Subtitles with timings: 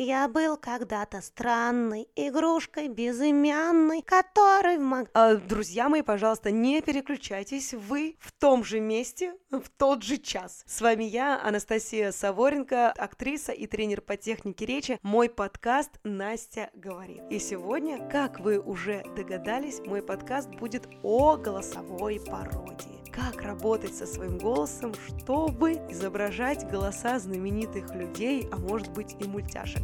[0.00, 5.10] Я был когда-то странной игрушкой безымянной, который в маг...
[5.12, 10.62] А, друзья мои, пожалуйста, не переключайтесь, вы в том же месте, в тот же час.
[10.68, 15.00] С вами я, Анастасия Саворенко, актриса и тренер по технике речи.
[15.02, 17.22] Мой подкаст «Настя говорит».
[17.28, 24.06] И сегодня, как вы уже догадались, мой подкаст будет о голосовой пародии как работать со
[24.06, 29.82] своим голосом, чтобы изображать голоса знаменитых людей, а может быть и мультяшек.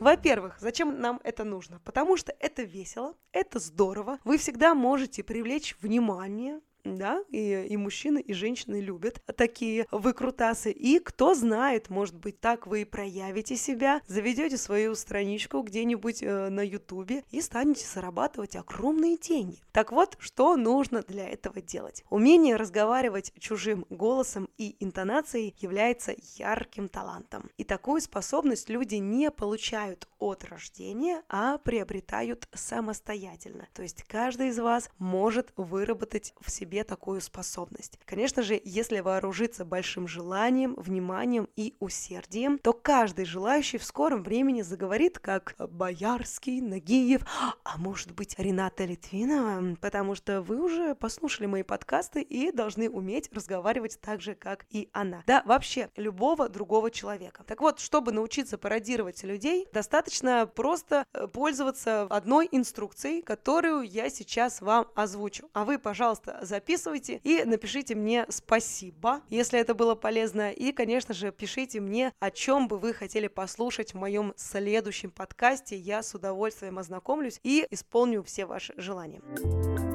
[0.00, 1.80] Во-первых, зачем нам это нужно?
[1.84, 4.18] Потому что это весело, это здорово.
[4.24, 10.70] Вы всегда можете привлечь внимание да, и, и мужчины, и женщины любят такие выкрутасы.
[10.70, 16.60] И кто знает, может быть, так вы проявите себя, заведете свою страничку где-нибудь э, на
[16.60, 19.58] Ютубе и станете зарабатывать огромные деньги.
[19.72, 22.04] Так вот, что нужно для этого делать?
[22.10, 27.50] Умение разговаривать чужим голосом и интонацией является ярким талантом.
[27.56, 33.68] И такую способность люди не получают от рождения, а приобретают самостоятельно.
[33.74, 37.98] То есть каждый из вас может выработать в себе себе такую способность.
[38.04, 44.62] Конечно же, если вооружиться большим желанием, вниманием и усердием, то каждый желающий в скором времени
[44.62, 47.22] заговорит как Боярский, Нагиев,
[47.64, 53.28] а может быть Рената Литвинова, потому что вы уже послушали мои подкасты и должны уметь
[53.32, 55.24] разговаривать так же, как и она.
[55.26, 57.42] Да, вообще, любого другого человека.
[57.48, 64.60] Так вот, чтобы научиться пародировать людей, достаточно просто э, пользоваться одной инструкцией, которую я сейчас
[64.60, 65.50] вам озвучу.
[65.52, 70.52] А вы, пожалуйста, запишите записывайте и напишите мне спасибо, если это было полезно.
[70.52, 75.76] И, конечно же, пишите мне, о чем бы вы хотели послушать в моем следующем подкасте.
[75.76, 79.89] Я с удовольствием ознакомлюсь и исполню все ваши желания.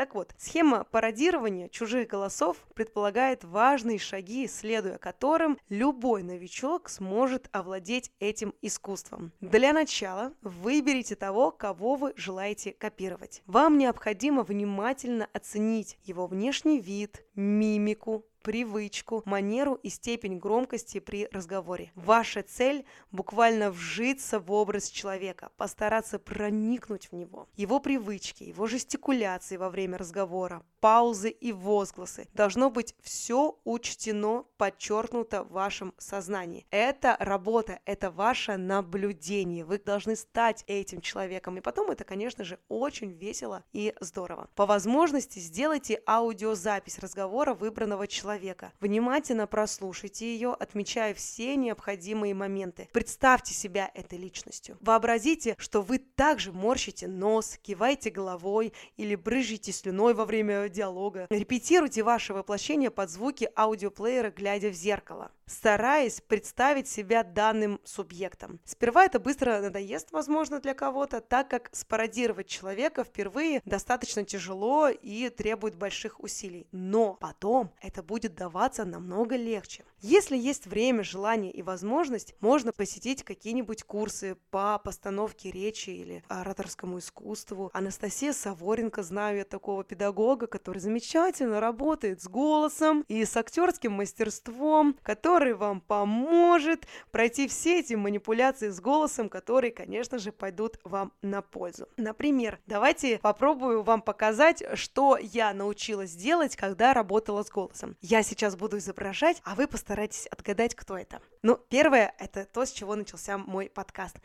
[0.00, 8.10] Так вот, схема пародирования чужих голосов предполагает важные шаги, следуя которым любой новичок сможет овладеть
[8.18, 9.30] этим искусством.
[9.42, 13.42] Для начала выберите того, кого вы желаете копировать.
[13.44, 21.92] Вам необходимо внимательно оценить его внешний вид, мимику, привычку, манеру и степень громкости при разговоре.
[21.94, 27.48] Ваша цель– буквально вжиться в образ человека, постараться проникнуть в него.
[27.56, 32.26] Его привычки, его жестикуляции во время разговора, паузы и возгласы.
[32.32, 36.66] Должно быть все учтено, подчеркнуто в вашем сознании.
[36.70, 39.64] Это работа, это ваше наблюдение.
[39.64, 41.56] Вы должны стать этим человеком.
[41.56, 44.48] И потом это, конечно же, очень весело и здорово.
[44.54, 48.72] По возможности сделайте аудиозапись разговора выбранного человека.
[48.80, 52.88] Внимательно прослушайте ее, отмечая все необходимые моменты.
[52.92, 54.78] Представьте себя этой личностью.
[54.80, 61.26] Вообразите, что вы также морщите нос, киваете головой или брыжите слюной во время диалога.
[61.30, 68.60] Репетируйте ваше воплощение под звуки аудиоплеера, глядя в зеркало стараясь представить себя данным субъектом.
[68.64, 75.28] Сперва это быстро надоест, возможно, для кого-то, так как спародировать человека впервые достаточно тяжело и
[75.28, 76.66] требует больших усилий.
[76.70, 79.84] Но потом это будет даваться намного легче.
[80.00, 86.98] Если есть время, желание и возможность, можно посетить какие-нибудь курсы по постановке речи или ораторскому
[86.98, 87.70] искусству.
[87.74, 94.96] Анастасия Саворенко, знаю я такого педагога, который замечательно работает с голосом и с актерским мастерством,
[95.02, 101.42] который вам поможет пройти все эти манипуляции с голосом, которые, конечно же, пойдут вам на
[101.42, 101.88] пользу.
[101.96, 107.96] Например, давайте попробую вам показать, что я научилась делать, когда работала с голосом.
[108.00, 111.20] Я сейчас буду изображать, а вы постарайтесь отгадать, кто это.
[111.42, 114.16] Ну, первое– это то, с чего начался мой подкаст.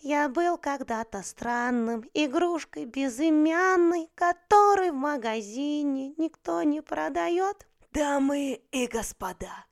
[0.00, 7.66] Я был когда-то странным, игрушкой безымянной, который в магазине никто не продает.
[7.92, 9.66] Дамы и господа,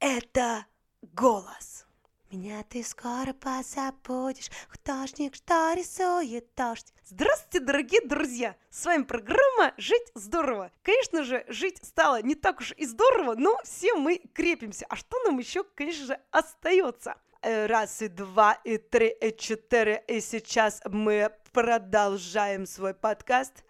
[0.00, 0.66] это
[1.02, 1.86] голос.
[2.30, 6.92] Меня ты скоро позабудешь, художник, что рисует дождь.
[7.04, 8.54] Здравствуйте, дорогие друзья!
[8.68, 10.70] С вами программа «Жить здорово».
[10.82, 14.84] Конечно же, жить стало не так уж и здорово, но все мы крепимся.
[14.90, 17.16] А что нам еще, конечно же, остается?
[17.40, 23.64] Э, раз, и два, и три, и четыре, и сейчас мы продолжаем свой подкаст.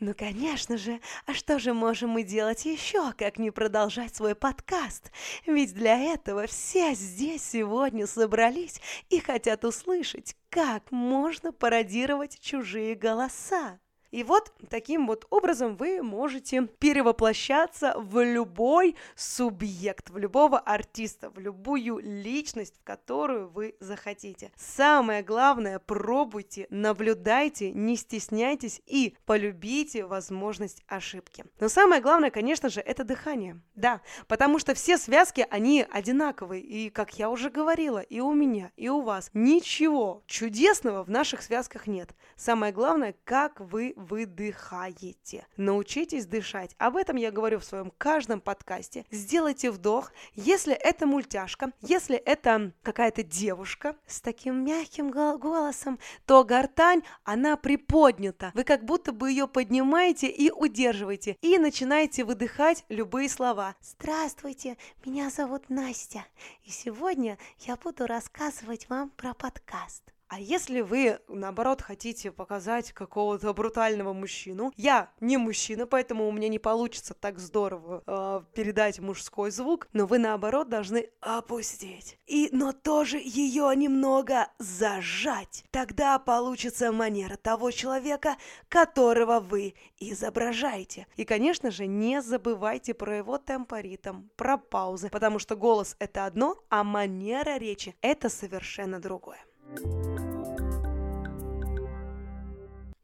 [0.00, 5.10] Ну, конечно же, а что же можем мы делать еще, как не продолжать свой подкаст?
[5.46, 13.78] Ведь для этого все здесь сегодня собрались и хотят услышать, как можно пародировать чужие голоса.
[14.16, 21.38] И вот таким вот образом вы можете перевоплощаться в любой субъект, в любого артиста, в
[21.38, 24.52] любую личность, в которую вы захотите.
[24.56, 31.44] Самое главное, пробуйте, наблюдайте, не стесняйтесь и полюбите возможность ошибки.
[31.60, 33.60] Но самое главное, конечно же, это дыхание.
[33.74, 36.62] Да, потому что все связки, они одинаковые.
[36.62, 41.42] И, как я уже говорила, и у меня, и у вас ничего чудесного в наших
[41.42, 42.14] связках нет.
[42.34, 45.46] Самое главное, как вы выдыхаете.
[45.56, 46.74] Научитесь дышать.
[46.78, 49.04] Об этом я говорю в своем каждом подкасте.
[49.10, 50.12] Сделайте вдох.
[50.34, 58.52] Если это мультяшка, если это какая-то девушка с таким мягким голосом, то гортань, она приподнята.
[58.54, 61.36] Вы как будто бы ее поднимаете и удерживаете.
[61.42, 63.74] И начинаете выдыхать любые слова.
[63.80, 66.24] Здравствуйте, меня зовут Настя.
[66.64, 70.15] И сегодня я буду рассказывать вам про подкаст.
[70.28, 76.48] А если вы, наоборот, хотите показать какого-то брутального мужчину, я не мужчина, поэтому у меня
[76.48, 82.18] не получится так здорово э, передать мужской звук, но вы, наоборот, должны опустить.
[82.26, 85.64] И, но тоже ее немного зажать.
[85.70, 88.36] Тогда получится манера того человека,
[88.68, 91.06] которого вы изображаете.
[91.16, 96.58] И, конечно же, не забывайте про его темпоритм, про паузы, потому что голос это одно,
[96.68, 99.38] а манера речи это совершенно другое.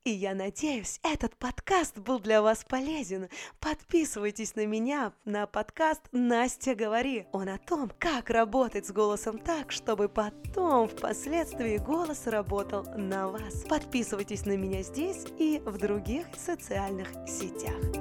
[0.05, 3.29] И я надеюсь, этот подкаст был для вас полезен.
[3.61, 7.27] Подписывайтесь на меня на подкаст «Настя, говори».
[7.31, 13.63] Он о том, как работать с голосом так, чтобы потом, впоследствии, голос работал на вас.
[13.69, 17.92] Подписывайтесь на меня здесь и в других социальных сетях.